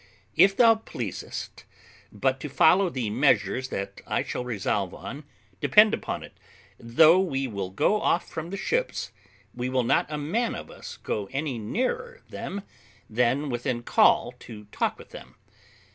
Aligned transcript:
If 0.35 0.57
thou 0.57 0.73
pleasest 0.73 1.63
but 2.11 2.39
to 2.39 2.49
follow 2.49 2.89
the 2.89 3.11
measures 3.11 3.67
that 3.67 4.01
I 4.07 4.23
shall 4.23 4.43
resolve 4.43 4.95
on, 4.95 5.25
depend 5.59 5.93
upon 5.93 6.23
it, 6.23 6.35
though 6.79 7.19
we 7.19 7.45
will 7.45 7.69
go 7.69 8.01
off 8.01 8.27
from 8.27 8.49
the 8.49 8.57
ships, 8.57 9.11
we 9.53 9.69
will 9.69 9.83
not 9.83 10.07
a 10.09 10.17
man 10.17 10.55
of 10.55 10.71
us 10.71 10.97
go 10.97 11.29
any 11.31 11.59
nearer 11.59 12.21
them 12.29 12.63
than 13.11 13.51
within 13.51 13.83
call 13.83 14.31
to 14.39 14.65
talk 14.71 14.97
with 14.97 15.09
them. 15.11 15.35